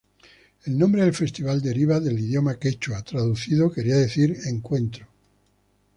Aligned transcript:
El 0.65 0.79
nombre 0.79 1.03
del 1.03 1.13
festival 1.13 1.61
deriva 1.61 1.99
del 1.99 2.17
idioma 2.17 2.55
quechua, 2.55 3.03
traducido 3.03 3.71
querría 3.71 3.97
decir: 3.97 4.35
Encuentro. 4.47 5.05